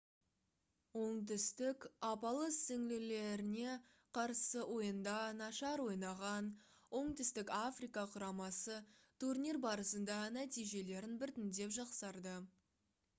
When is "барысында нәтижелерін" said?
9.69-11.17